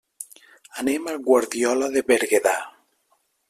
[0.83, 2.59] Anem a Guardiola de Berguedà.